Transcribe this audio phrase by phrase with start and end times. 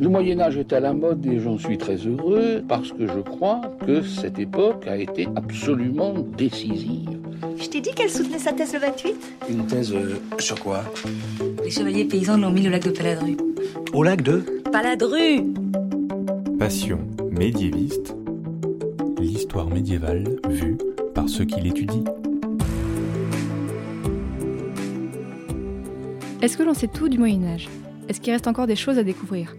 [0.00, 3.20] Le Moyen Âge est à la mode et j'en suis très heureux parce que je
[3.20, 7.18] crois que cette époque a été absolument décisive.
[7.58, 9.14] Je t'ai dit qu'elle soutenait sa thèse le 28
[9.50, 10.84] Une thèse euh, sur quoi?
[11.62, 13.36] Les chevaliers paysans l'ont mis au lac de Paladru.
[13.92, 14.42] Au lac de?
[14.72, 15.52] Paladru!
[16.58, 18.16] Passion médiéviste,
[19.20, 20.78] l'histoire médiévale vue
[21.14, 22.04] par ceux qui l'étudient.
[26.40, 27.68] Est-ce que l'on sait tout du Moyen Âge
[28.08, 29.54] Est-ce qu'il reste encore des choses à découvrir?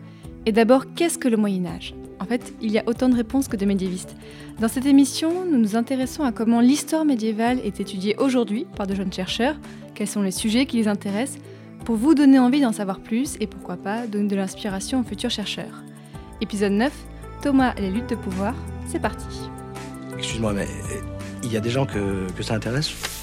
[0.46, 3.48] Et d'abord, qu'est-ce que le Moyen Âge En fait, il y a autant de réponses
[3.48, 4.16] que de médiévistes.
[4.60, 8.96] Dans cette émission, nous nous intéressons à comment l'histoire médiévale est étudiée aujourd'hui par de
[8.96, 9.56] jeunes chercheurs,
[9.94, 11.40] quels sont les sujets qui les intéressent,
[11.86, 15.30] pour vous donner envie d'en savoir plus et pourquoi pas donner de l'inspiration aux futurs
[15.30, 15.84] chercheurs.
[16.42, 16.92] Épisode 9,
[17.44, 18.56] Thomas et les luttes de pouvoir,
[18.88, 19.26] c'est parti.
[20.18, 21.02] Excuse-moi, mais euh,
[21.44, 23.21] il y a des gens que, que ça intéresse?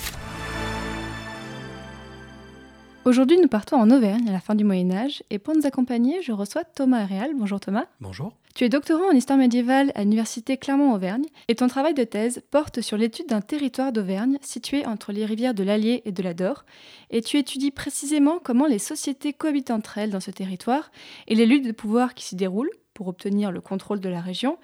[3.09, 6.21] Aujourd'hui, nous partons en Auvergne à la fin du Moyen Âge et pour nous accompagner,
[6.21, 7.30] je reçois Thomas Réal.
[7.35, 7.87] Bonjour Thomas.
[8.03, 8.35] Bonjour.
[8.55, 12.82] Tu es doctorant en histoire médiévale à l'université Clermont-Auvergne et ton travail de thèse porte
[12.82, 16.66] sur l'étude d'un territoire d'Auvergne situé entre les rivières de l'Allier et de l'Ador
[17.09, 20.91] et tu étudies précisément comment les sociétés cohabitent entre elles dans ce territoire
[21.29, 24.59] et les luttes de pouvoir qui s'y déroulent pour obtenir le contrôle de la région.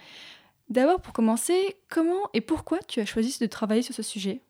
[0.69, 4.43] D'abord, pour commencer, comment et pourquoi tu as choisi de travailler sur ce sujet?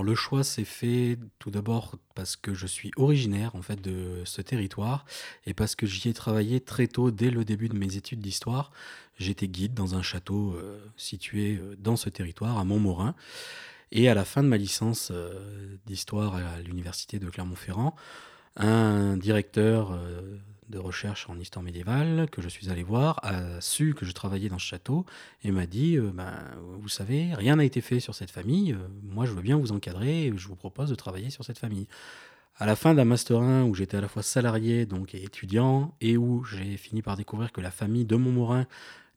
[0.00, 4.40] Le choix s'est fait tout d'abord parce que je suis originaire en fait de ce
[4.40, 5.04] territoire
[5.44, 8.72] et parce que j'y ai travaillé très tôt dès le début de mes études d'histoire.
[9.18, 13.14] J'étais guide dans un château euh, situé euh, dans ce territoire à Montmorin
[13.90, 17.94] et à la fin de ma licence euh, d'histoire à l'université de Clermont-Ferrand,
[18.56, 19.98] un directeur
[20.72, 24.48] de recherche en histoire médiévale que je suis allé voir a su que je travaillais
[24.48, 25.06] dans ce château
[25.44, 26.32] et m'a dit euh, ben,
[26.80, 29.70] Vous savez, rien n'a été fait sur cette famille, euh, moi je veux bien vous
[29.70, 31.86] encadrer et je vous propose de travailler sur cette famille.
[32.56, 35.94] À la fin d'un Master 1 où j'étais à la fois salarié donc, et étudiant
[36.00, 38.66] et où j'ai fini par découvrir que la famille de Montmorin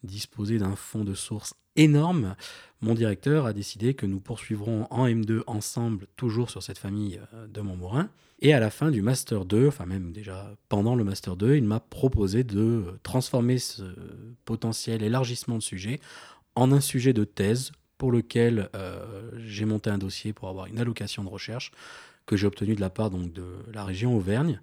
[0.03, 2.36] disposait d'un fonds de sources énorme,
[2.81, 7.47] mon directeur a décidé que nous poursuivrons en M2 ensemble, toujours sur cette famille euh,
[7.47, 8.09] de Montmorin.
[8.40, 11.63] Et à la fin du Master 2, enfin même déjà pendant le Master 2, il
[11.63, 13.84] m'a proposé de transformer ce
[14.44, 16.00] potentiel élargissement de sujet
[16.56, 20.79] en un sujet de thèse pour lequel euh, j'ai monté un dossier pour avoir une
[20.79, 21.72] allocation de recherche
[22.25, 24.59] que j'ai obtenue de la part donc, de la région Auvergne.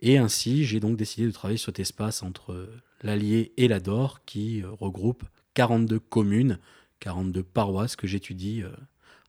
[0.00, 2.68] Et ainsi, j'ai donc décidé de travailler sur cet espace entre
[3.02, 6.58] l'Allier et l'Ador qui euh, regroupe 42 communes,
[7.00, 8.70] 42 paroisses que j'étudie euh,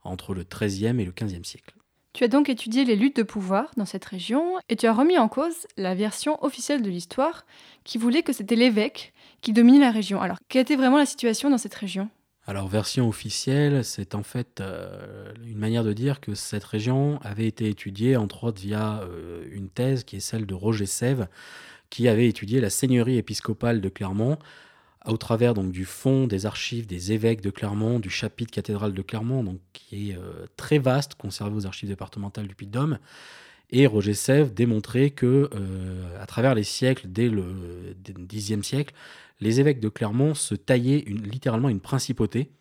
[0.04, 1.74] entre le XIIIe et le XVe siècle.
[2.14, 5.18] Tu as donc étudié les luttes de pouvoir dans cette région et tu as remis
[5.18, 7.46] en cause la version officielle de l'histoire
[7.86, 10.22] qui voulait que c'était l'évêque qui dominait la région.
[10.22, 12.10] Alors, quelle était vraiment la situation dans cette région?
[12.46, 17.48] Alors, version officielle, c'est en fait euh, une manière de dire que cette région avait
[17.48, 21.28] été étudiée, entre autres, via euh, une thèse qui est celle de Roger Sève,
[21.90, 24.38] qui avait étudié la seigneurie épiscopale de Clermont
[25.06, 29.02] au travers donc du fonds des archives des évêques de Clermont, du chapitre cathédrale de
[29.02, 33.00] Clermont, donc qui est euh, très vaste, conservé aux archives départementales du Puy-de-Dôme.
[33.72, 37.96] Et Roger Sèvres démontrait que, euh, à travers les siècles, dès le
[38.30, 38.94] Xe siècle,
[39.40, 42.52] les évêques de Clermont se taillaient littéralement une principauté,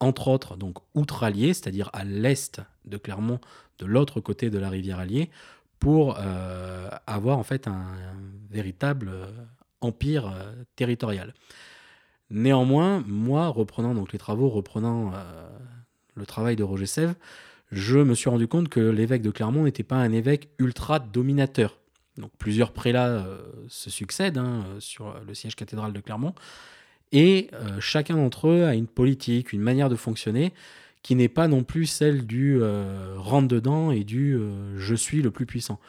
[0.00, 3.40] entre autres donc outre-allier, c'est-à-dire à, l'est de Clermont,
[3.78, 5.30] de l'autre côté de la rivière Allier,
[5.78, 7.86] pour euh, avoir en fait un
[8.50, 9.10] véritable
[9.80, 10.32] empire
[10.76, 11.34] territorial.
[12.30, 15.48] Néanmoins, moi, reprenant donc les travaux, reprenant euh,
[16.14, 17.14] le travail de Roger Sèvres,
[17.72, 21.78] je me suis rendu compte que l'évêque de Clermont n'était pas un évêque ultra dominateur.
[22.18, 26.34] Donc plusieurs prélats euh, se succèdent hein, sur le siège cathédral de Clermont,
[27.12, 30.52] et euh, chacun d'entre eux a une politique, une manière de fonctionner
[31.02, 32.60] qui n'est pas non plus celle du
[33.16, 34.38] rentre dedans et du
[34.76, 35.80] je suis le plus puissant.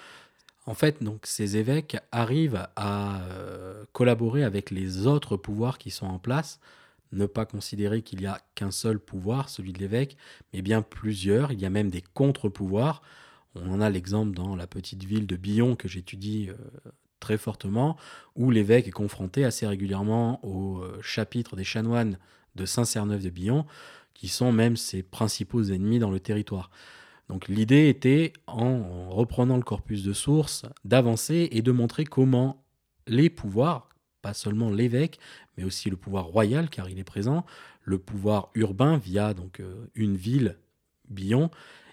[0.66, 6.06] En fait, donc, ces évêques arrivent à euh, collaborer avec les autres pouvoirs qui sont
[6.06, 6.60] en place,
[7.12, 10.18] ne pas considérer qu'il n'y a qu'un seul pouvoir, celui de l'évêque,
[10.54, 11.52] mais bien plusieurs.
[11.52, 13.02] Il y a même des contre-pouvoirs.
[13.56, 17.98] On en a l'exemple dans la petite ville de Billon que j'étudie euh, très fortement,
[18.36, 22.18] où l'évêque est confronté assez régulièrement au euh, chapitre des chanoines
[22.56, 23.66] de Saint-Cerneuf de Billon,
[24.14, 26.70] qui sont même ses principaux ennemis dans le territoire.
[27.32, 32.62] Donc l'idée était, en reprenant le corpus de sources, d'avancer et de montrer comment
[33.08, 33.88] les pouvoirs,
[34.22, 35.18] pas seulement l'évêque,
[35.56, 37.46] mais aussi le pouvoir royal, car il est présent,
[37.86, 40.58] le pouvoir urbain via donc euh, une ville,
[41.08, 41.50] Billon,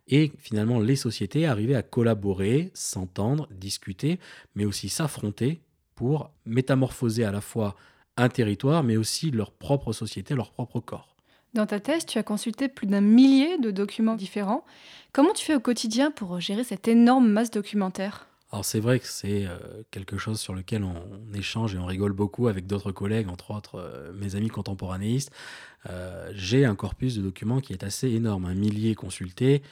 [0.08, 4.18] et finalement les sociétés arrivaient à collaborer, s'entendre, discuter,
[4.56, 5.60] mais aussi s'affronter
[5.94, 7.76] pour métamorphoser à la fois
[8.16, 11.07] un territoire, mais aussi leur propre société, leur propre corps.
[11.54, 14.64] Dans ta thèse, tu as consulté plus d'un millier de documents différents.
[15.12, 18.28] Comment tu fais au quotidien pour gérer cette énorme masse documentaire?
[18.50, 19.58] Alors c'est vrai que c'est euh,
[19.90, 20.94] quelque chose sur lequel on,
[21.34, 25.30] échange et on rigole beaucoup avec d'autres collègues, entre autres euh, mes amis contemporanéistes.
[25.90, 29.62] Euh, j'ai un corpus de documents qui est assez énorme, un millier consulté,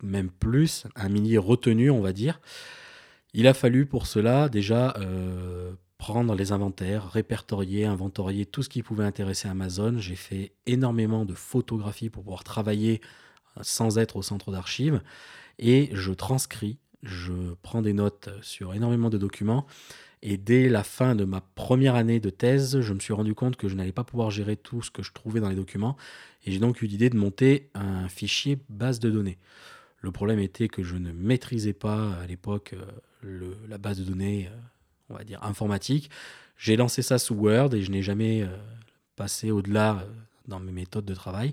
[0.00, 2.40] même plus, un millier retenu, on va dire.
[3.34, 4.94] Il a fallu pour cela déjà
[6.00, 9.98] prendre les inventaires, répertorier, inventorier tout ce qui pouvait intéresser Amazon.
[9.98, 13.02] J'ai fait énormément de photographies pour pouvoir travailler
[13.60, 15.02] sans être au centre d'archives
[15.58, 17.32] et je transcris je
[17.62, 19.66] prends des notes sur énormément de documents.
[20.22, 23.56] Et dès la fin de ma première année de thèse, je me suis rendu compte
[23.56, 25.96] que je n'allais pas pouvoir gérer tout ce que je trouvais dans les documents.
[26.44, 29.38] Et j'ai donc eu l'idée de monter un fichier base de données.
[30.02, 32.74] Le problème était que je ne maîtrisais pas à l'époque
[33.24, 34.56] euh, la base de données, euh,
[35.10, 36.10] on va dire, informatique.
[36.56, 38.48] J'ai lancé ça sous Word et je n'ai jamais euh,
[39.16, 40.04] passé au-delà
[40.48, 41.52] dans mes méthodes de travail.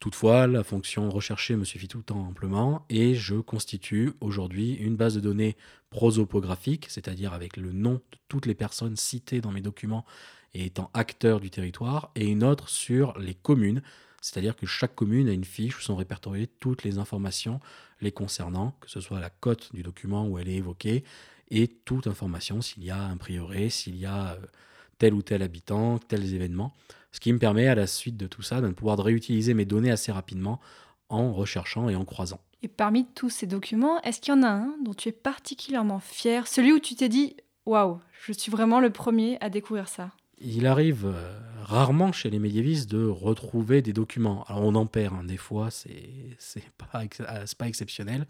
[0.00, 4.96] Toutefois, la fonction rechercher me suffit tout le temps amplement et je constitue aujourd'hui une
[4.96, 5.56] base de données
[5.90, 10.04] prosopographique, c'est-à-dire avec le nom de toutes les personnes citées dans mes documents
[10.54, 13.80] et étant acteurs du territoire, et une autre sur les communes,
[14.20, 17.60] c'est-à-dire que chaque commune a une fiche où sont répertoriées toutes les informations
[18.00, 21.04] les concernant, que ce soit la cote du document où elle est évoquée,
[21.52, 24.46] et toute information s'il y a un prieuré, s'il y a euh,
[24.98, 26.72] tel ou tel habitant, tels événements.
[27.12, 29.90] Ce qui me permet à la suite de tout ça de pouvoir réutiliser mes données
[29.90, 30.60] assez rapidement
[31.10, 32.40] en recherchant et en croisant.
[32.62, 36.00] Et parmi tous ces documents, est-ce qu'il y en a un dont tu es particulièrement
[36.00, 40.10] fier, celui où tu t'es dit waouh, je suis vraiment le premier à découvrir ça
[40.42, 44.44] il arrive euh, rarement chez les médiévistes de retrouver des documents.
[44.48, 46.62] Alors on en perd, hein, des fois, c'est
[46.92, 48.26] pas, euh, pas exceptionnel.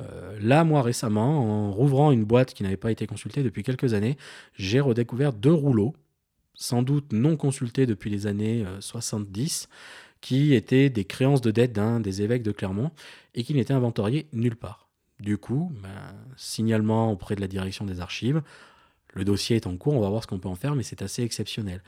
[0.00, 3.94] Euh, là, moi récemment, en rouvrant une boîte qui n'avait pas été consultée depuis quelques
[3.94, 4.16] années,
[4.54, 5.94] j'ai redécouvert deux rouleaux
[6.54, 9.74] sans doute non consultés depuis les années 70, euh,
[10.22, 12.90] qui étaient des créances de dette d'un des évêques de Clermont
[13.34, 14.88] et qui n'étaient inventoriés nulle part.
[15.20, 18.42] Du coup, ben, signalement auprès de la direction des archives,
[19.16, 21.02] le dossier est en cours, on va voir ce qu'on peut en faire, mais c'est
[21.02, 21.82] assez exceptionnel.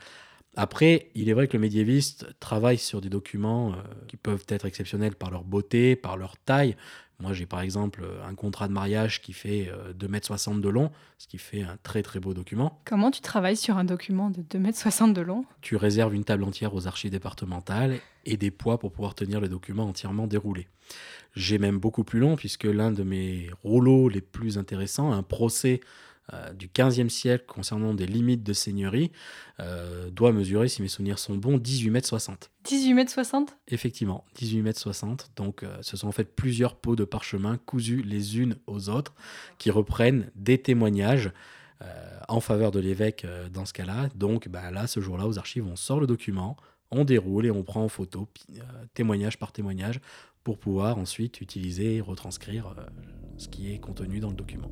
[0.55, 3.75] Après, il est vrai que le médiéviste travaille sur des documents euh,
[4.07, 6.75] qui peuvent être exceptionnels par leur beauté, par leur taille,
[7.21, 10.91] moi, j'ai par exemple un contrat de mariage qui fait 2,60 euh, m de long,
[11.17, 12.79] ce qui fait un très très beau document.
[12.85, 15.45] Comment tu travailles sur un document de 2,60 m de long?
[15.59, 19.49] Tu réserves une table entière aux archives départementales et des poids pour pouvoir tenir le
[19.49, 20.69] document entièrement déroulé.
[21.35, 25.81] J'ai même beaucoup plus long puisque l'un de mes rouleaux les plus intéressants, un procès
[26.33, 29.11] euh, du XVe siècle concernant des limites de seigneurie
[29.59, 32.51] euh, doit mesurer, si mes souvenirs sont bons, 18 mètres 60.
[32.65, 35.31] 18 mètres 60 Effectivement, 18 mètres 60.
[35.35, 39.15] Donc euh, ce sont en fait plusieurs pots de parchemin cousus les unes aux autres
[39.57, 41.31] qui reprennent des témoignages
[42.27, 44.09] en faveur de l'évêque dans ce cas-là.
[44.13, 46.57] Donc bah, là, ce jour-là, aux archives, on sort le document,
[46.91, 48.27] on déroule et on prend en photo,
[48.93, 50.01] témoignage par témoignage,
[50.43, 52.75] pour pouvoir ensuite utiliser et retranscrire
[53.37, 54.69] ce qui est contenu dans le document.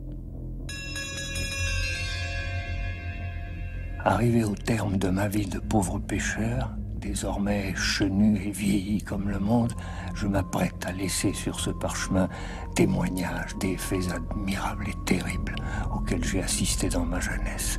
[4.07, 9.37] Arrivé au terme de ma vie de pauvre pêcheur, désormais chenu et vieilli comme le
[9.37, 9.73] monde,
[10.15, 12.29] je m'apprête à laisser sur ce parchemin
[12.73, 15.55] témoignages des faits admirables et terribles
[15.93, 17.75] auxquels j'ai assisté dans ma jeunesse,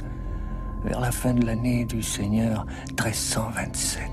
[0.84, 4.10] vers la fin de l'année du Seigneur 1327.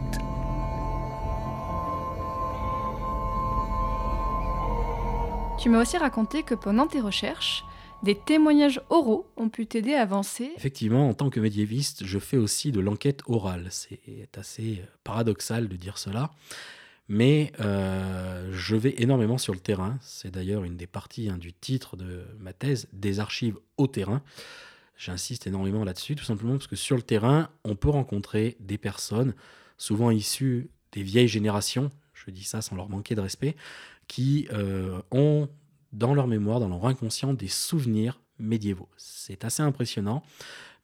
[5.59, 7.65] Tu m'as aussi raconté que pendant tes recherches,
[8.03, 10.51] des témoignages oraux ont pu t'aider à avancer.
[10.55, 13.67] Effectivement, en tant que médiéviste, je fais aussi de l'enquête orale.
[13.69, 16.31] C'est assez euh, paradoxal de dire cela.
[17.07, 19.97] Mais euh, je vais énormément sur le terrain.
[20.01, 24.21] C'est d'ailleurs une des parties hein, du titre de ma thèse, des archives au terrain.
[24.97, 29.35] J'insiste énormément là-dessus, tout simplement parce que sur le terrain, on peut rencontrer des personnes,
[29.77, 33.55] souvent issues des vieilles générations, je dis ça sans leur manquer de respect,
[34.07, 35.49] qui euh, ont
[35.97, 38.89] dans leur mémoire, dans leur inconscient, des souvenirs médiévaux.
[38.97, 40.23] C'est assez impressionnant.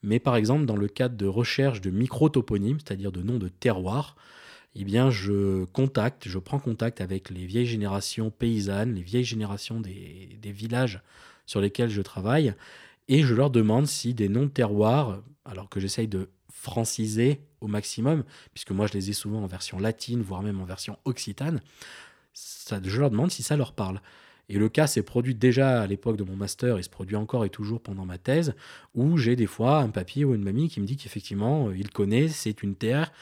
[0.02, 4.16] Mais par exemple, dans le cadre de recherche de micro-toponymes, c'est-à-dire de noms de terroirs,
[4.74, 9.80] eh bien, je contacte, je prends contact avec les vieilles générations paysannes, les vieilles générations
[9.80, 11.02] des, villages
[11.46, 12.54] sur lesquels je travaille,
[13.08, 17.66] et je leur demande si des noms de terroirs, alors que j'essaye de franciser au
[17.66, 21.60] maximum, puisque moi je les ai souvent en version latine, voire même en version occitane,
[22.34, 24.00] je leur demande si ça leur parle.
[24.52, 27.46] Et le cas s'est produit déjà à l'époque de mon master, il se produit encore
[27.46, 28.54] et toujours pendant ma thèse,
[28.94, 31.88] où j'ai des fois un papier ou une mamie qui me dit qu'effectivement, euh, il
[31.88, 33.14] connaît, c'est une terre,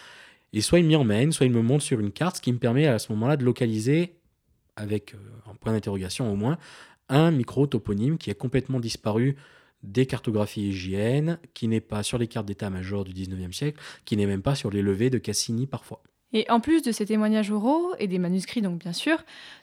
[0.52, 2.58] et soit il m'y emmène, soit il me montre sur une carte, ce qui me
[2.58, 4.16] permet à ce moment-là de localiser,
[4.74, 5.18] avec euh,
[5.48, 6.58] un point d'interrogation au moins,
[7.08, 9.36] un micro-toponyme qui a complètement disparu
[9.84, 14.26] des cartographies hygiènes, qui n'est pas sur les cartes d'état-major du 19e siècle, qui n'est
[14.26, 16.02] même pas sur les levées de Cassini parfois.
[16.32, 19.18] Et en plus de ces témoignages oraux et des manuscrits, donc bien sûr,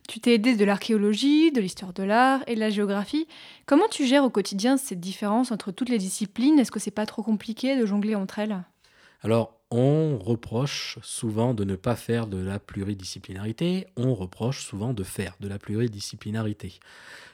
[0.09, 3.27] tu t'es aidé de l'archéologie, de l'histoire de l'art et de la géographie.
[3.65, 6.59] Comment tu gères au quotidien cette différence entre toutes les disciplines?
[6.59, 8.63] Est-ce que c'est pas trop compliqué de jongler entre elles?
[9.21, 15.03] Alors, on reproche souvent de ne pas faire de la pluridisciplinarité, on reproche souvent de
[15.03, 16.79] faire de la pluridisciplinarité.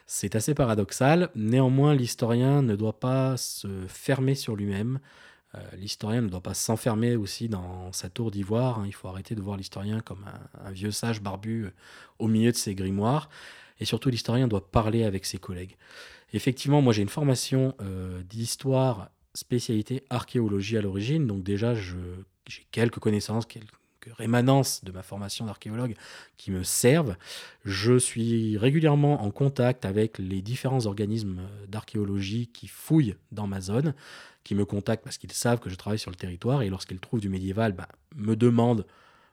[0.06, 4.98] C'est assez paradoxal, néanmoins l'historien ne doit pas se fermer sur lui-même,
[5.76, 8.80] l'historien ne doit pas s'enfermer aussi dans sa tour d'ivoire.
[8.80, 8.84] Hein.
[8.86, 10.24] Il faut arrêter de voir l'historien comme
[10.64, 11.70] un, vieux sage barbu euh,
[12.18, 13.28] au milieu de ses grimoires.
[13.80, 15.76] Et surtout, l'historien doit parler avec ses collègues.
[16.32, 21.26] Effectivement, moi j'ai une formation euh, d'histoire spécialité archéologie à l'origine.
[21.26, 23.74] Donc déjà, j'ai quelques connaissances, quelques
[24.12, 25.94] rémanences de ma formation d'archéologue
[26.36, 27.16] qui me servent.
[27.64, 33.94] Je suis régulièrement en contact avec les différents organismes d'archéologie qui fouillent dans ma zone
[34.44, 37.20] qui me contactent parce qu'ils savent que je travaille sur le territoire et lorsqu'ils trouvent
[37.20, 38.86] du médiéval, bah, me demandent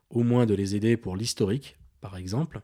[0.10, 2.62] au moins de les aider pour l'historique, par exemple.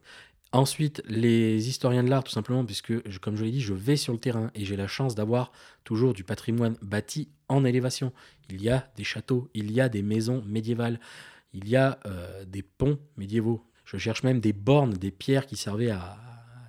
[0.54, 4.14] Ensuite, les historiens de l'art, tout simplement, puisque, comme je l'ai dit, je vais sur
[4.14, 5.52] le terrain et j'ai la chance d'avoir
[5.84, 8.14] toujours du patrimoine bâti en élévation.
[8.50, 11.00] Il y a des châteaux, il y a des maisons médiévales,
[11.58, 13.64] il y a euh, des ponts médiévaux.
[13.86, 16.18] Je cherche même des bornes, des pierres qui servaient à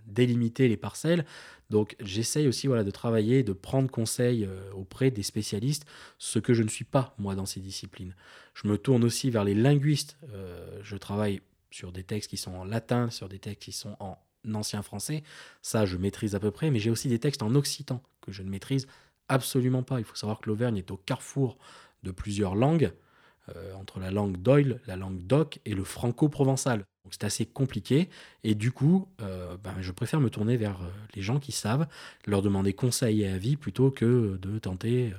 [0.07, 1.26] délimiter les parcelles.
[1.68, 5.85] Donc j'essaye aussi voilà, de travailler, de prendre conseil euh, auprès des spécialistes,
[6.16, 8.14] ce que je ne suis pas moi dans ces disciplines.
[8.54, 10.16] Je me tourne aussi vers les linguistes.
[10.33, 13.95] Euh, je travaille sur des textes qui sont en latin, sur des textes qui sont
[14.00, 14.18] en
[14.54, 15.23] ancien français.
[15.61, 18.42] Ça, je maîtrise à peu près, mais j'ai aussi des textes en occitan que je
[18.42, 18.87] ne maîtrise
[19.28, 19.99] absolument pas.
[19.99, 21.59] Il faut savoir que l'Auvergne est au carrefour
[22.04, 22.92] de plusieurs langues.
[23.57, 26.81] Euh, entre la langue d'Oil, la langue d'Oc et le franco-provençal.
[27.05, 28.11] Donc c'est assez compliqué
[28.45, 31.87] et du coup, euh, ben, je préfère me tourner vers euh, les gens qui savent,
[32.26, 35.14] leur demander conseil et avis plutôt que de tenter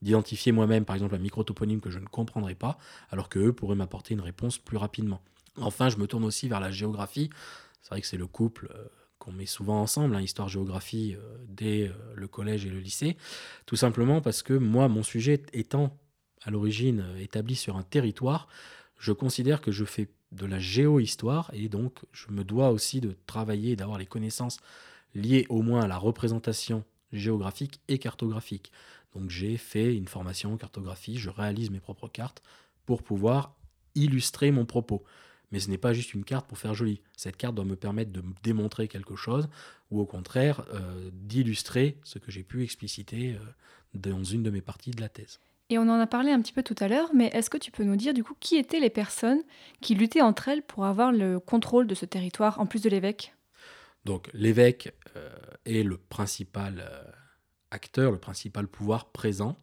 [0.00, 2.78] d'identifier moi-même par exemple un microtoponyme que je ne comprendrai pas,
[3.10, 5.20] alors qu'eux pourraient m'apporter une réponse plus rapidement.
[5.58, 7.30] Enfin, je me tourne aussi vers la géographie.
[7.82, 8.68] C'est vrai que c'est le couple
[9.18, 11.16] qu'on met souvent ensemble, hein, histoire-géographie,
[11.48, 13.16] dès le collège et le lycée,
[13.64, 15.96] tout simplement parce que moi, mon sujet étant
[16.44, 18.48] à l'origine euh, établi sur un territoire,
[18.98, 23.16] je considère que je fais de la géohistoire et donc je me dois aussi de
[23.26, 24.58] travailler et d'avoir les connaissances
[25.14, 28.72] liées au moins à la représentation géographique et cartographique.
[29.14, 32.42] Donc j'ai fait une formation en cartographie, je réalise mes propres cartes
[32.84, 33.54] pour pouvoir
[33.94, 35.04] illustrer mon propos.
[35.52, 37.00] Mais ce n'est pas juste une carte pour faire joli.
[37.16, 39.48] Cette carte doit me permettre de démontrer quelque chose
[39.90, 43.38] ou au contraire euh, d'illustrer ce que j'ai pu expliciter euh,
[43.94, 45.38] dans une de mes parties de la thèse.
[45.68, 47.72] Et on en a parlé un petit peu tout à l'heure, mais est-ce que tu
[47.72, 49.42] peux nous dire du coup qui étaient les personnes
[49.80, 53.34] qui luttaient entre elles pour avoir le contrôle de ce territoire en plus de l'évêque?
[54.04, 55.28] Donc l'évêque euh,
[55.64, 57.02] est le principal euh,
[57.72, 59.56] acteur, le principal pouvoir présent.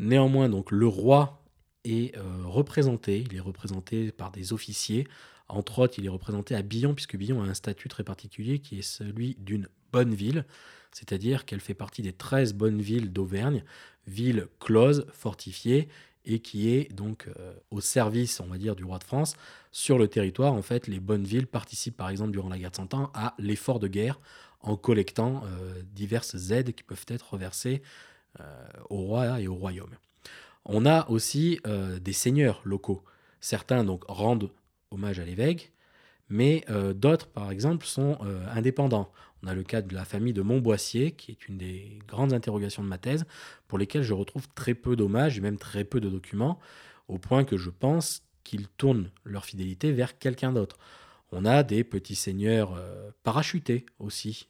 [0.00, 1.44] Néanmoins, donc le roi
[1.84, 5.06] est euh, représenté, il est représenté par des officiers.
[5.48, 8.80] Entre autres, il est représenté à Billon, puisque Billon a un statut très particulier qui
[8.80, 10.44] est celui d'une bonne ville,
[10.92, 13.64] c'est-à-dire qu'elle fait partie des 13 bonnes villes d'Auvergne,
[14.06, 15.88] ville close, fortifiée,
[16.24, 19.36] et qui est donc euh, au service, on va du roi de France.
[19.72, 22.76] Sur le territoire, en fait, les bonnes villes participent, par exemple, durant la guerre de
[22.76, 24.20] Cent Ans, à l'effort de guerre
[24.60, 27.80] en collectant euh, diverses aides qui peuvent être reversées
[28.40, 29.94] euh, au roi et au royaume.
[30.66, 31.58] On a aussi
[32.02, 33.02] des seigneurs locaux.
[33.40, 34.50] Certains donc rendent
[34.90, 35.72] hommage à l'évêque,
[36.30, 38.18] mais d'autres, par exemple, sont
[38.54, 39.12] indépendants.
[39.42, 42.82] On a le cas de la famille de Montboissier, qui est une des grandes interrogations
[42.82, 43.24] de ma thèse,
[43.68, 46.58] pour lesquelles je retrouve très peu d'hommages et même très peu de documents,
[47.08, 50.78] au point que je pense qu'ils tournent leur fidélité vers quelqu'un d'autre.
[51.32, 54.48] On a des petits seigneurs euh, parachutés aussi.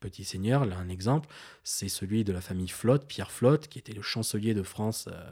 [0.00, 1.28] Petit seigneur, là un exemple,
[1.62, 5.30] c'est celui de la famille Flotte, Pierre Flotte, qui était le chancelier de France euh,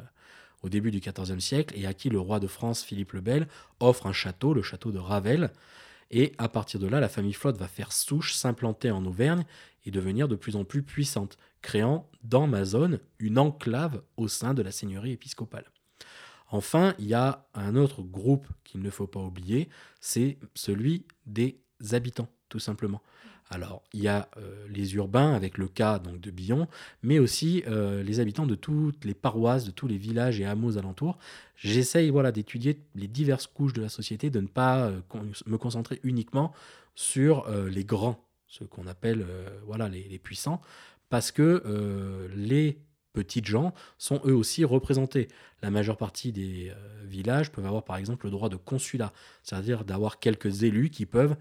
[0.62, 3.48] au début du XIVe siècle et à qui le roi de France, Philippe le Bel,
[3.80, 5.50] offre un château, le château de Ravel,
[6.10, 9.44] et à partir de là, la famille Flotte va faire souche, s'implanter en Auvergne
[9.84, 14.54] et devenir de plus en plus puissante, créant dans ma zone une enclave au sein
[14.54, 15.70] de la seigneurie épiscopale.
[16.50, 19.68] Enfin, il y a un autre groupe qu'il ne faut pas oublier,
[20.00, 21.60] c'est celui des
[21.92, 23.02] habitants, tout simplement.
[23.50, 26.66] Alors, il y a euh, les urbains avec le cas de Billon,
[27.02, 30.78] mais aussi euh, les habitants de toutes les paroisses, de tous les villages et hameaux
[30.78, 31.18] alentours.
[31.56, 35.00] J'essaye voilà, d'étudier les diverses couches de la société, de ne pas euh,
[35.46, 36.52] me concentrer uniquement
[36.94, 39.26] sur les grands, ce qu'on appelle
[39.66, 40.60] voilà, les, les, puissants,
[41.08, 42.78] parce que les
[43.12, 45.26] petites gens sont eux aussi représentés.
[45.60, 46.72] La majeure partie des
[47.02, 51.34] villages peuvent avoir par exemple le droit de consulat, c'est-à-dire d'avoir quelques élus qui peuvent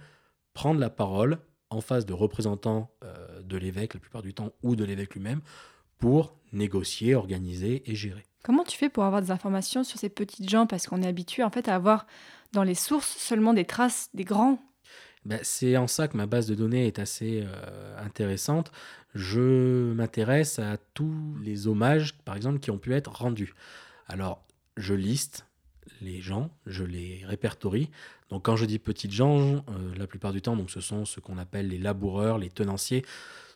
[0.56, 1.38] prendre la parole
[1.74, 5.42] en face de représentants euh, de l'évêque la plupart du temps ou de l'évêque lui-même
[5.98, 8.24] pour négocier, organiser et gérer.
[8.44, 10.68] Comment tu fais pour avoir des informations sur ces petites gens?
[10.68, 12.06] Parce qu'on est habitué en fait à avoir
[12.52, 14.60] dans les sources seulement des traces des grands.
[15.26, 18.72] Ben, c'est en ça que ma base de données est assez euh, intéressante.
[19.16, 23.54] Je m'intéresse à tous les hommages, par exemple, qui ont pu être rendus.
[24.08, 25.46] Alors, je liste
[26.02, 27.90] les gens, je les répertorie.
[28.34, 31.20] Donc quand je dis petites gens, euh, la plupart du temps, donc ce sont ce
[31.20, 33.06] qu'on appelle les laboureurs, les tenanciers,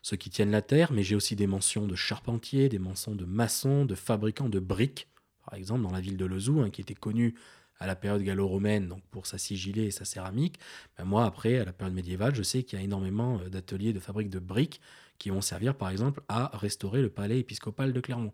[0.03, 3.25] ceux qui tiennent la terre, mais j'ai aussi des mentions de charpentiers, des mentions de
[3.25, 5.07] maçons, de fabricants de briques,
[5.43, 7.34] par exemple dans la ville de Lezou, hein, qui était connue
[7.79, 10.60] à la période gallo-romaine donc pour sa sigillée et sa céramique.
[10.96, 13.93] Ben moi, après, à la période médiévale, je sais qu'il y a énormément euh, d'ateliers
[13.93, 14.79] de fabrique de briques
[15.17, 18.31] qui vont servir, par exemple, à restaurer le palais épiscopal de Clermont.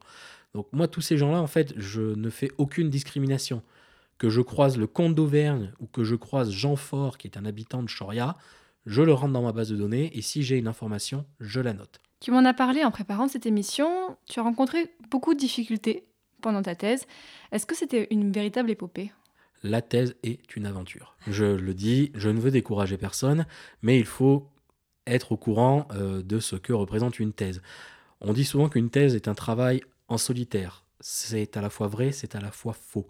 [0.53, 3.63] Donc moi, tous ces gens-là, en fait, je ne fais aucune discrimination
[4.17, 7.45] que je croise le comte d'Auvergne ou que je croise Jean Fort, qui est un
[7.45, 8.37] habitant de Choria,
[8.85, 11.73] je le rentre dans ma base de données et si j'ai une information, je la
[11.73, 11.99] note.
[12.19, 16.05] Tu m'en as parlé en préparant cette émission, tu as rencontré beaucoup de difficultés
[16.41, 17.05] pendant ta thèse.
[17.51, 19.11] Est-ce que c'était une véritable épopée?
[19.63, 21.15] La thèse est une aventure.
[21.27, 23.45] Je le dis, je ne veux décourager personne,
[23.81, 24.49] mais il faut
[25.07, 27.61] être au courant euh, de ce que représente une thèse.
[28.21, 30.83] On dit souvent qu'une thèse est un travail en solitaire.
[30.99, 33.07] C'est à la fois vrai, c'est à la fois faux.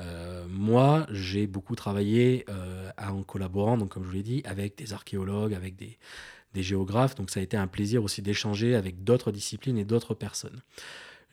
[0.00, 4.76] Euh, moi, j'ai beaucoup travaillé euh, en collaborant, donc comme je vous l'ai dit, avec
[4.76, 5.98] des archéologues, avec des,
[6.54, 7.14] géographes.
[7.14, 10.60] Donc ça a été un plaisir aussi d'échanger avec d'autres disciplines et d'autres personnes.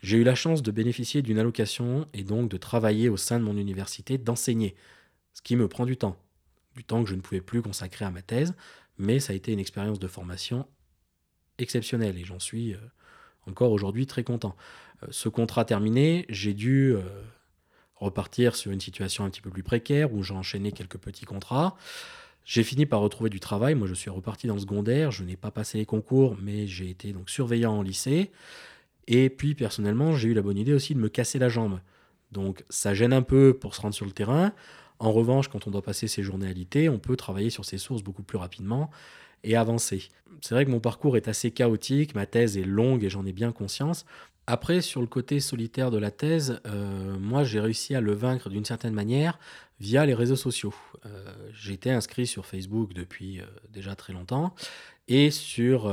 [0.03, 3.43] J'ai eu la chance de bénéficier d'une allocation et donc de travailler au sein de
[3.43, 4.75] mon université, d'enseigner,
[5.33, 6.15] ce qui me prend du temps,
[6.75, 8.53] du temps que je ne pouvais plus consacrer à ma thèse,
[8.99, 10.67] mais ça a été une expérience de formation
[11.57, 12.77] exceptionnelle et j'en suis euh,
[13.47, 14.55] encore aujourd'hui très content.
[15.09, 16.95] ce contrat terminé, j'ai dû
[17.95, 21.75] repartir sur une situation un petit peu plus précaire où j'ai enchaîné quelques petits contrats.
[22.43, 23.73] J'ai fini par retrouver du travail.
[23.73, 25.11] Moi, je suis reparti dans le secondaire.
[25.11, 28.31] Je n'ai pas passé les concours, mais j'ai été donc surveillant en lycée.
[29.07, 31.79] Et puis, personnellement, j'ai eu la bonne idée aussi de me casser la jambe.
[32.31, 34.53] Donc, ça gêne un peu pour se rendre sur le terrain.
[34.99, 38.03] En revanche, quand on doit passer ses journées à on peut travailler sur ses sources
[38.03, 38.91] beaucoup plus rapidement
[39.43, 40.09] et avancer.
[40.41, 43.33] C'est vrai que mon parcours est assez chaotique, ma thèse est longue et j'en ai
[43.33, 44.05] bien conscience.
[44.47, 48.49] Après, sur le côté solitaire de la thèse, euh, moi j'ai réussi à le vaincre
[48.49, 49.39] d'une certaine manière
[49.79, 50.73] via les réseaux sociaux.
[51.05, 51.33] Euh,
[51.67, 54.53] été inscrit sur Facebook depuis euh, déjà très longtemps
[55.07, 55.87] et sur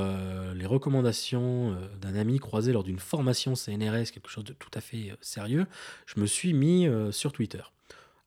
[0.55, 5.13] les recommandations d'un ami croisé lors d'une formation CNRS, quelque chose de tout à fait
[5.21, 5.67] sérieux,
[6.07, 7.61] je me suis mis sur Twitter.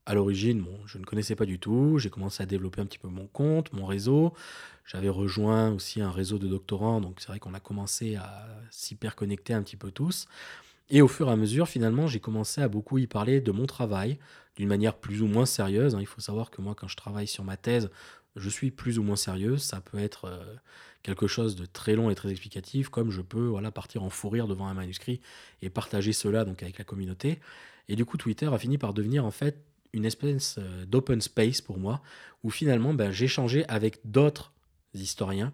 [0.05, 2.99] À l'origine, bon, je ne connaissais pas du tout, j'ai commencé à développer un petit
[2.99, 4.33] peu mon compte, mon réseau,
[4.85, 9.53] j'avais rejoint aussi un réseau de doctorants, donc c'est vrai qu'on a commencé à s'hyper-connecter
[9.53, 10.27] un petit peu tous.
[10.89, 13.65] Et au fur et à mesure, finalement, j'ai commencé à beaucoup y parler de mon
[13.65, 14.19] travail,
[14.55, 15.95] d'une manière plus ou moins sérieuse.
[15.95, 15.99] Hein.
[16.01, 17.89] Il faut savoir que moi, quand je travaille sur ma thèse,
[18.35, 19.57] je suis plus ou moins sérieux.
[19.57, 20.55] Ça peut être euh,
[21.01, 24.29] quelque chose de très long et très explicatif, comme je peux voilà, partir en fou
[24.29, 25.21] rire devant un manuscrit
[25.61, 27.39] et partager cela donc, avec la communauté.
[27.89, 29.57] Et du coup, Twitter a fini par devenir en fait
[29.95, 32.01] une espèce euh, d'open space pour moi,
[32.43, 34.53] où finalement ben, j'échangeais avec d'autres
[34.93, 35.53] historiens,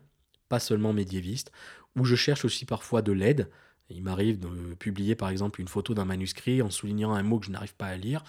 [0.49, 1.51] pas seulement médiévistes,
[1.95, 3.49] où je cherche aussi parfois de l'aide.
[3.89, 7.45] Il m'arrive de publier par exemple une photo d'un manuscrit en soulignant un mot que
[7.45, 8.23] je n'arrive pas à lire,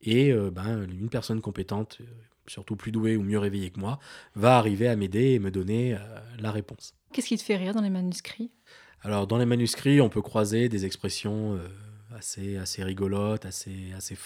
[0.00, 2.04] et euh, ben, une personne compétente, euh,
[2.46, 3.98] surtout plus douée ou mieux réveillée que moi,
[4.34, 5.98] va arriver à m'aider et me donner euh,
[6.38, 6.94] la réponse.
[7.12, 8.50] Qu'est-ce qui te fait rire dans les manuscrits?
[9.02, 11.58] Alors dans les manuscrits, on peut croiser des expressions
[12.18, 14.16] assez, assez assez, assez.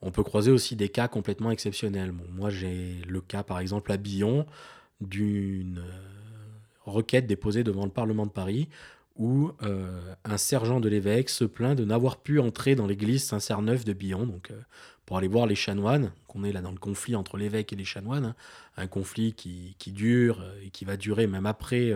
[0.00, 2.12] On peut croiser aussi des cas complètement exceptionnels.
[2.30, 4.46] moi j'ai le cas par exemple à Billon
[5.00, 5.92] d'une euh,
[6.84, 8.68] requête déposée devant le Parlement de Paris
[9.16, 13.84] où euh, un sergent de l'évêque se plaint de n'avoir pu entrer dans l'église Saint-Cerneuf
[13.84, 14.58] de Billon, donc euh,
[15.04, 17.84] pour aller voir les chanoines, qu'on est là dans le conflit entre l'évêque et les
[17.84, 18.34] chanoines, hein.
[18.78, 21.92] un conflit qui, qui, dure et qui va durer même après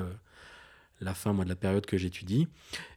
[1.00, 2.48] la fin moi, de la période que j'étudie.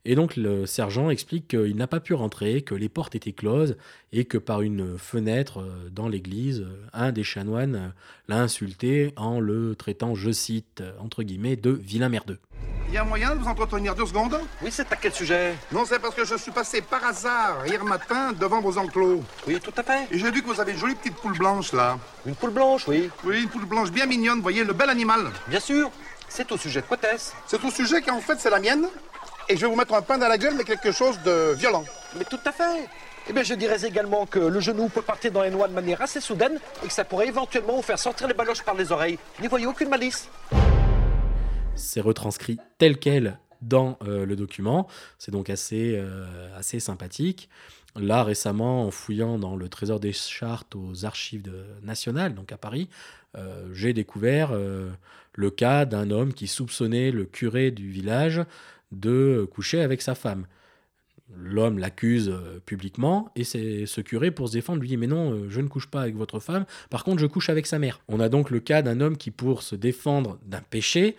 [0.05, 3.77] Et donc le sergent explique qu'il n'a pas pu rentrer, que les portes étaient closes
[4.11, 7.89] et que par une fenêtre euh, dans l'église, euh, un des chanoines euh,
[8.27, 12.39] l'a insulté en le traitant, je cite, entre guillemets, de vilain merdeux.
[12.87, 14.39] Il y a moyen de vous entretenir deux secondes?
[14.63, 15.53] Oui, c'est à quel sujet?
[15.71, 19.21] Non, c'est parce que je suis passé par hasard hier matin devant vos enclos.
[19.47, 20.07] Oui, tout à fait.
[20.11, 21.99] Et j'ai vu que vous avez une jolie petite poule blanche là.
[22.25, 23.11] Une poule blanche, oui.
[23.23, 25.27] Oui, une poule blanche bien mignonne, vous voyez, le bel animal.
[25.47, 25.91] Bien sûr.
[26.29, 28.85] C'est au sujet de quoi est-ce C'est au sujet qu'en fait c'est la mienne.
[29.49, 31.83] Et je vais vous mettre un pain dans la gueule, mais quelque chose de violent.
[32.17, 32.87] Mais tout à fait.
[33.27, 36.01] Eh bien, je dirais également que le genou peut partir dans les noix de manière
[36.01, 39.17] assez soudaine et que ça pourrait éventuellement vous faire sortir les baloches par les oreilles.
[39.41, 40.29] N'y voyez aucune malice.
[41.75, 44.87] C'est retranscrit tel quel dans euh, le document.
[45.17, 47.49] C'est donc assez, euh, assez sympathique.
[47.95, 52.87] Là, récemment, en fouillant dans le trésor des chartes aux archives nationales, donc à Paris,
[53.35, 54.51] euh, j'ai découvert
[55.39, 58.41] le cas d'un homme qui soupçonnait le curé du village
[58.91, 60.45] de coucher avec sa femme.
[61.37, 65.31] L'homme l'accuse euh, publiquement et c'est ce curé pour se défendre lui dit mais non
[65.31, 68.01] euh, je ne couche pas avec votre femme par contre je couche avec sa mère.
[68.09, 71.15] On a donc le cas d'un homme qui pour se défendre d'un péché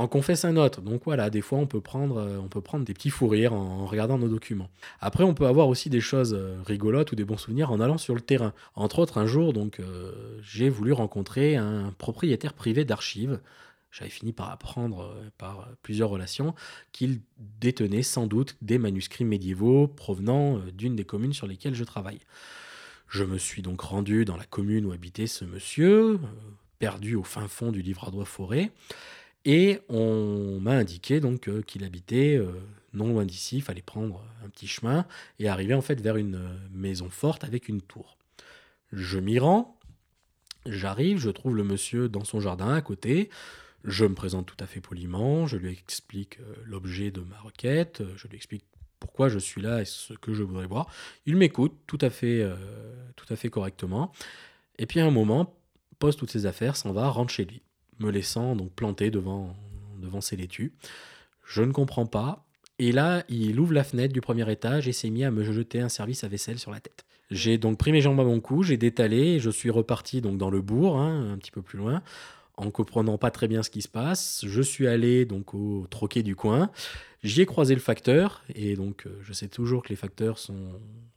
[0.00, 0.80] en confesse un autre.
[0.80, 3.52] Donc voilà, des fois on peut prendre, euh, on peut prendre des petits fous rires
[3.52, 4.70] en, regardant nos documents.
[5.00, 8.14] Après on peut avoir aussi des choses rigolotes ou des bons souvenirs en allant sur
[8.14, 8.52] le terrain.
[8.74, 9.80] Entre autres un jour donc
[10.42, 13.40] j'ai voulu rencontrer un propriétaire privé d'archives
[13.90, 16.54] j'avais fini par apprendre euh, par plusieurs relations
[16.92, 21.84] qu'il détenait sans doute des manuscrits médiévaux provenant euh, d'une des communes sur lesquelles je
[21.84, 22.20] travaille.
[23.08, 26.18] Je me suis donc rendu dans la commune où habitait ce monsieur, euh,
[26.78, 28.70] perdu au fin fond du livradois forêt,
[29.44, 32.40] et on m'a indiqué donc qu'il habitait
[32.92, 35.06] non loin d'ici, il fallait prendre un petit chemin
[35.38, 36.40] et arriver en fait vers une
[36.72, 38.18] maison forte avec une tour.
[38.92, 39.78] Je m'y rends,
[40.66, 43.30] j'arrive, je trouve le monsieur dans son jardin à côté,
[43.84, 48.00] je me présente tout à fait poliment, je lui explique euh, l'objet de ma requête,
[48.00, 48.64] euh, je lui explique
[48.98, 50.86] pourquoi je suis là et ce que je voudrais voir.
[51.24, 52.56] Il m'écoute tout euh,
[53.16, 54.12] tout à fait correctement.
[54.78, 55.56] Et puis à un moment,
[55.98, 57.62] pose toutes ses affaires, s'en va, rentre chez lui,
[58.00, 59.54] me laissant donc planté devant,
[60.00, 60.72] devant ses laitues.
[61.46, 62.44] Je ne comprends pas.
[62.78, 65.80] Et là, il ouvre la fenêtre du premier étage et s'est mis à me jeter
[65.80, 67.04] un service à vaisselle sur la tête.
[67.30, 70.50] J'ai donc pris mes jambes à mon cou, j'ai détalé je suis reparti donc dans
[70.50, 72.02] le bourg, hein, un petit peu plus loin,
[72.56, 74.44] en comprenant pas très bien ce qui se passe.
[74.46, 76.70] Je suis allé donc au troquet du coin.
[77.22, 80.72] J'y ai croisé le facteur et donc euh, je sais toujours que les facteurs sont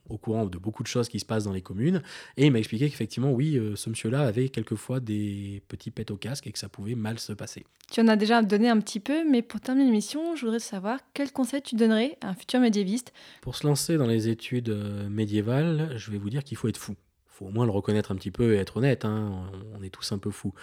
[0.10, 2.02] au courant de beaucoup de choses qui se passent dans les communes
[2.38, 6.18] et il m'a expliqué qu'effectivement oui euh, ce monsieur-là avait quelquefois des petits pets au
[6.18, 7.66] casque et que ça pouvait mal se passer.
[7.92, 11.00] Tu en as déjà donné un petit peu mais pour terminer l'émission je voudrais savoir
[11.14, 15.10] quel conseil tu donnerais à un futur médiéviste Pour se lancer dans les études euh,
[15.10, 16.96] médiévales je vais vous dire qu'il faut être fou.
[17.28, 19.50] Il faut au moins le reconnaître un petit peu et être honnête, hein.
[19.74, 20.54] on est tous un peu fous.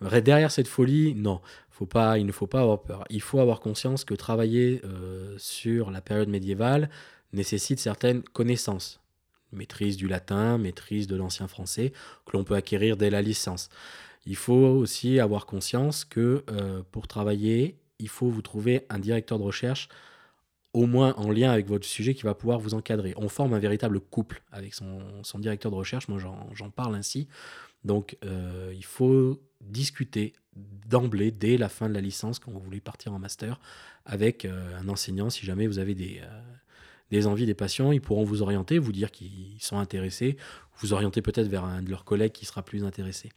[0.00, 1.40] Derrière cette folie, non,
[1.74, 3.04] faut pas, il ne faut pas avoir peur.
[3.10, 6.88] Il faut avoir conscience que travailler euh, sur la période médiévale
[7.34, 9.00] nécessite certaines connaissances.
[9.52, 11.92] Maîtrise du latin, maîtrise de l'ancien français,
[12.26, 13.68] que l'on peut acquérir dès la licence.
[14.26, 19.38] Il faut aussi avoir conscience que euh, pour travailler, il faut vous trouver un directeur
[19.38, 19.88] de recherche
[20.72, 23.14] au moins en lien avec votre sujet qui va pouvoir vous encadrer.
[23.16, 24.98] On forme un véritable couple avec son,
[25.38, 27.28] directeur de recherche, moi j'en parle ainsi.
[27.84, 32.80] Donc euh, il faut discuter d'emblée, dès la fin de la licence, quand vous voulez
[32.80, 33.60] partir en master,
[34.04, 36.20] avec euh, un enseignant, si jamais vous avez des,
[37.14, 40.36] des envies, des passions, ils pourront vous orienter, vous dire qu'ils sont intéressés,
[40.78, 43.30] vous orienter peut-être vers un de leurs collègues qui sera plus intéressé.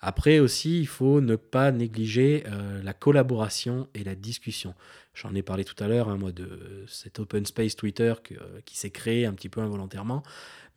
[0.00, 4.74] Après aussi, il faut ne pas négliger euh, la collaboration et la discussion.
[5.12, 8.14] J'en ai parlé tout à l'heure, hein, moi, de cet open space Twitter
[8.64, 10.22] qui s'est créé un petit peu involontairement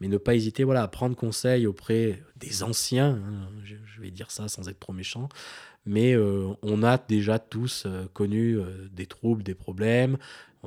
[0.04, 4.32] mais ne pas hésiter voilà, à prendre conseil auprès des anciens, hein, je, vais dire
[4.32, 5.30] ça sans être trop méchant,
[5.86, 10.18] mais euh, on a déjà tous euh, connu euh, des troubles, des problèmes,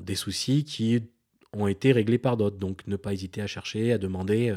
[0.01, 0.95] des soucis qui
[1.53, 2.57] ont été réglés par d'autres.
[2.57, 4.55] Donc ne pas hésiter à chercher, à demander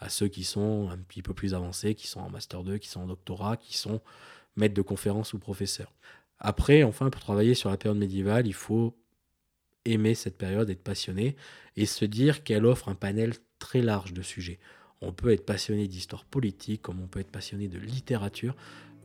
[0.00, 2.88] à ceux qui sont un petit peu plus avancés, qui sont en master 2, qui
[2.88, 4.00] sont en doctorat, qui sont
[4.56, 5.92] maîtres de conférences ou professeurs.
[6.38, 8.96] Après, enfin, pour travailler sur la période médiévale, il faut
[9.84, 11.36] aimer cette période, être passionné
[11.76, 14.58] et se dire qu'elle offre un panel très large de sujets.
[15.02, 18.54] On peut être passionné d'histoire politique comme on peut être passionné de littérature.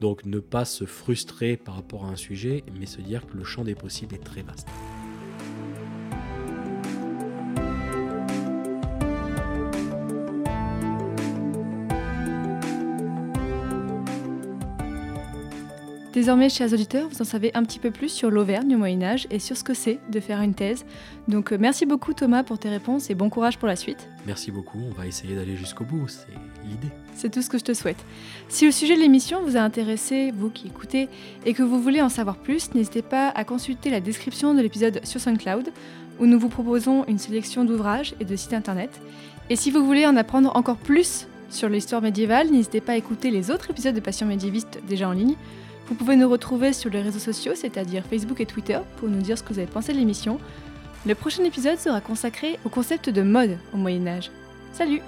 [0.01, 3.45] Donc ne pas se frustrer par rapport à un sujet, mais se dire que le
[3.45, 4.67] champ des possibles est très vaste.
[16.15, 19.27] Désormais, chers auditeurs, vous en savez un petit peu plus sur l'Auvergne au Moyen Âge
[19.31, 20.85] et sur ce que c'est de faire une thèse.
[21.27, 24.07] Donc euh, merci beaucoup Thomas pour tes réponses et bon courage pour la suite.
[24.25, 26.29] Merci beaucoup, on va essayer d'aller jusqu'au bout, c'est
[26.63, 26.87] l'idée.
[27.15, 27.97] C'est tout ce que je te souhaite.
[28.47, 31.09] Si le sujet de l'émission vous a intéressé, vous qui écoutez,
[31.45, 35.01] et que vous voulez en savoir plus, n'hésitez pas à consulter la description de l'épisode
[35.03, 35.73] sur SoundCloud,
[36.21, 39.01] où nous vous proposons une sélection d'ouvrages et de sites internet.
[39.49, 43.31] Et si vous voulez en apprendre encore plus sur l'histoire médiévale, n'hésitez pas à écouter
[43.31, 45.35] les autres épisodes de Passion médiéviste déjà en ligne.
[45.87, 49.37] Vous pouvez nous retrouver sur les réseaux sociaux, c'est-à-dire Facebook et Twitter, pour nous dire
[49.37, 50.39] ce que vous avez pensé de l'émission.
[51.05, 54.31] Le prochain épisode sera consacré au concept de mode au Moyen Âge.
[54.73, 55.01] Salut